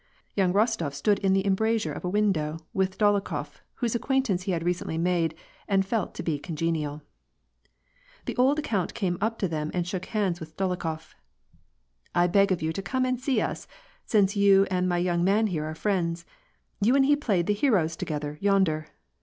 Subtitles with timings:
[0.35, 4.51] Young Ros tof stood in the embrasure of a window,' with Dolokhof, whose acquaintance he
[4.51, 5.35] had recently made
[5.67, 7.03] and felt to be congenial.
[8.25, 11.13] The old count came up to them and shook hands with Dol okhof,—"
[12.15, 13.67] I beg of you to come and see us;
[14.03, 16.25] since you and my yoimg man here are friends;
[16.81, 18.87] you and he played the heroes together, yonder.